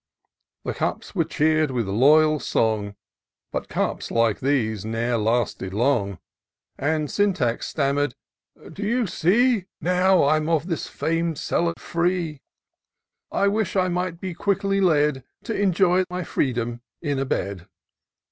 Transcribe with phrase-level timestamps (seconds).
[0.63, 2.95] The cups were cheer'd with loyal song;
[3.51, 6.17] But cups like these ne'er lasted long.
[6.75, 8.15] And Syntax stammer'd,"
[8.73, 9.65] Do you see?
[9.79, 12.41] Now I'm of this fam'd cellar free,
[13.31, 17.67] I wish I might be quickly led T' enjoy my freedom in a bed."